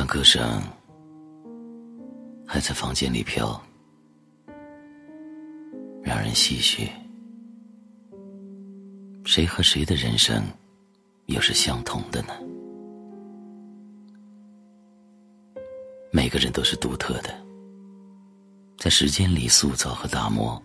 [0.00, 0.62] 当歌声
[2.48, 3.62] 还在房间里飘，
[6.02, 6.88] 让人唏嘘。
[9.26, 10.42] 谁和谁的人生
[11.26, 12.32] 又是相同的呢？
[16.10, 17.38] 每个人都是独特的，
[18.78, 20.58] 在时间里塑造和打磨，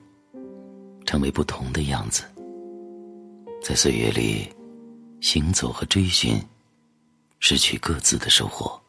[1.05, 2.23] 成为不同的样子。
[3.61, 4.49] 在岁月里
[5.19, 6.41] 行走和追寻，
[7.41, 8.81] 失去各自的收获。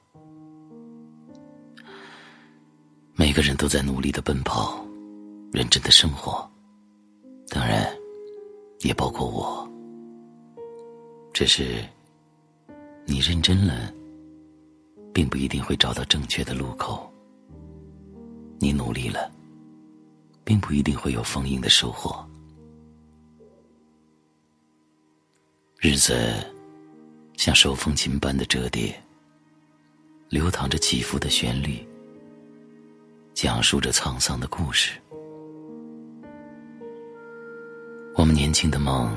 [3.19, 4.79] 每个人都在努力的奔跑，
[5.51, 6.47] 认真的生活，
[7.49, 7.91] 当然，
[8.81, 9.67] 也包括我。
[11.33, 11.83] 只是，
[13.07, 13.91] 你认真了，
[15.15, 17.11] 并不一定会找到正确的路口；
[18.59, 19.33] 你努力了，
[20.45, 22.23] 并不一定会有丰盈的收获。
[25.79, 26.15] 日子
[27.39, 28.95] 像手风琴般的折叠，
[30.29, 31.83] 流淌着起伏的旋律。
[33.37, 34.93] 讲述着沧桑的故事，
[38.15, 39.15] 我们年轻的梦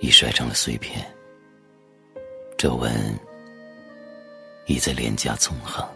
[0.00, 1.06] 已摔成了碎片，
[2.58, 2.92] 皱纹
[4.66, 5.88] 已在脸颊纵横，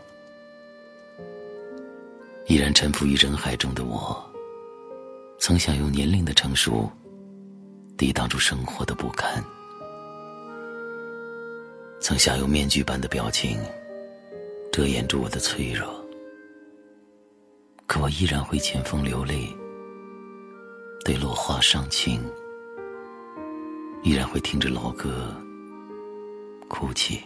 [2.47, 4.25] 依然沉浮于人海中的我，
[5.41, 6.89] 曾想用年龄的成熟
[7.99, 9.45] 抵挡住生活的不堪，
[12.01, 13.59] 曾想用面具般的表情
[14.71, 16.00] 遮掩住我的脆弱。
[17.91, 19.53] 可我依然会见风流泪，
[21.05, 22.23] 对落花伤情，
[24.05, 25.35] 依然会听着老歌
[26.69, 27.21] 哭泣，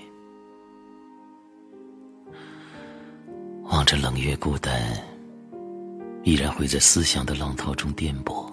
[3.65, 4.81] 望着冷月孤单，
[6.23, 8.51] 依然会在思想的浪涛中颠簸，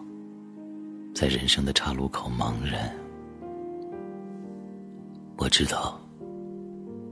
[1.16, 2.94] 在人生的岔路口茫然。
[5.38, 5.98] 我知道，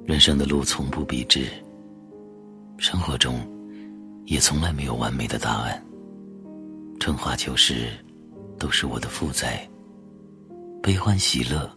[0.04, 1.48] 人生的路从不笔直，
[2.78, 3.40] 生活中。
[4.30, 5.84] 也从来没有完美的答案。
[7.00, 7.90] 春华秋实，
[8.60, 9.68] 都是我的负载；
[10.84, 11.68] 悲欢喜乐，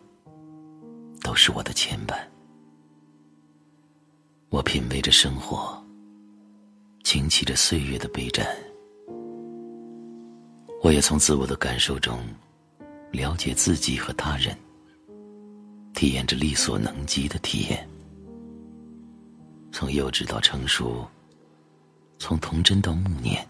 [1.22, 2.14] 都是我的牵绊。
[4.50, 5.82] 我品味着生活，
[7.04, 8.46] 倾泣着岁月的悲战。
[10.82, 12.20] 我也从自我的感受中，
[13.12, 14.54] 了解自己和他人，
[15.94, 17.88] 体验着力所能及的体验。
[19.72, 21.08] 从幼稚到成熟。
[22.24, 23.44] 从童真到暮年，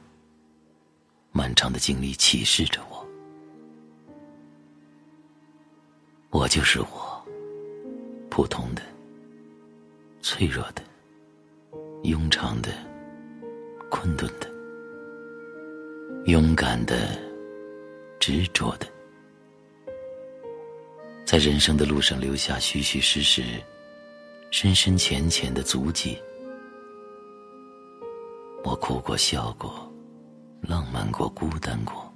[1.31, 3.07] 漫长的经历启示着我。
[6.31, 7.23] 我就是我，
[8.31, 8.81] 普通的、
[10.23, 10.83] 脆弱的、
[12.05, 12.71] 庸常的、
[13.91, 14.51] 困顿的、
[16.25, 17.11] 勇敢的、
[18.19, 18.87] 执着的，
[21.27, 23.45] 在人生的路上留下虚虚实实、
[24.51, 26.17] 深深浅浅的足迹。
[28.83, 29.89] 哭过，笑过，
[30.61, 32.13] 浪漫过，孤单过，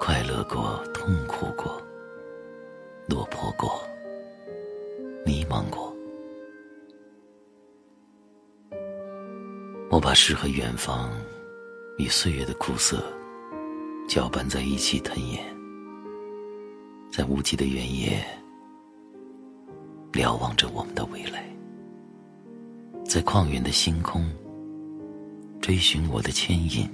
[0.00, 1.80] 快乐过，痛苦过，
[3.08, 3.80] 落魄过，
[5.24, 5.94] 迷茫过。
[9.88, 11.12] 我把诗和远方
[11.96, 13.00] 与岁月的苦涩
[14.08, 15.44] 搅拌在一起吞咽，
[17.12, 18.20] 在无际的原野
[20.10, 21.48] 瞭望着我们的未来，
[23.04, 24.28] 在旷远的星空。
[25.60, 26.88] 追寻我的牵引，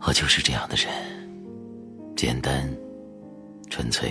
[0.00, 0.90] 我就是这样的人，
[2.16, 2.68] 简单、
[3.68, 4.10] 纯粹、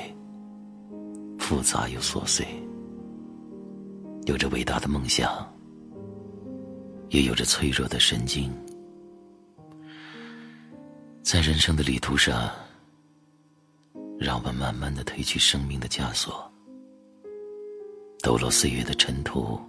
[1.40, 2.46] 复杂又琐碎，
[4.26, 5.52] 有着伟大的梦想，
[7.10, 8.54] 也有着脆弱的神经。
[11.24, 12.52] 在人生的旅途上，
[14.20, 16.50] 让我们慢慢的褪去生命的枷锁，
[18.22, 19.60] 抖落岁月的尘土。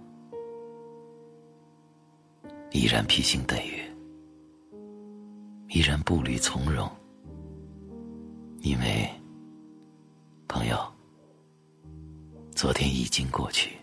[2.75, 3.81] 依然披星戴月，
[5.69, 6.91] 依然步履从容，
[8.63, 9.09] 因为，
[10.45, 10.77] 朋友，
[12.53, 13.77] 昨天已经过去，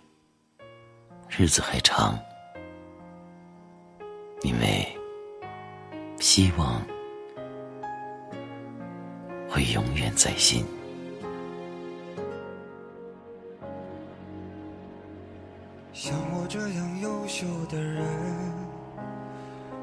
[1.26, 2.18] 日子还长，
[4.42, 4.86] 因为，
[6.20, 6.82] 希望
[9.48, 10.66] 会永远在心。
[15.94, 18.61] 像我这样优秀的人。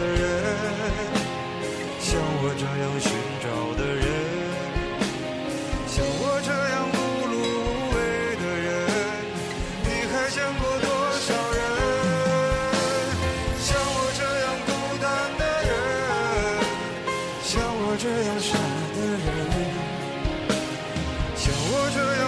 [0.00, 0.24] 的人，
[2.00, 2.08] 像
[2.42, 3.12] 我这样寻
[3.42, 4.02] 找的人，
[5.86, 6.96] 像我这样碌
[7.28, 7.96] 碌无为
[8.40, 8.68] 的人，
[9.84, 10.88] 你还见过多
[11.20, 11.60] 少人？
[13.60, 14.68] 像我这样孤
[15.02, 15.04] 单
[15.38, 15.70] 的人，
[17.44, 18.48] 像我这样傻
[18.96, 19.28] 的人，
[21.36, 22.24] 像我这样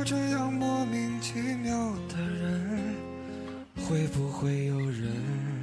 [0.00, 2.96] 我这样莫名其妙的人，
[3.84, 5.59] 会不会有人？